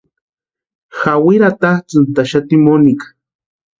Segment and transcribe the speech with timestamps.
[0.99, 3.07] Jawiri atatsʼïntaxati Monica.